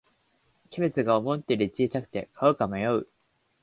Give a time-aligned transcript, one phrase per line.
[0.71, 3.05] キャベツが思ったより小さくて買うか迷う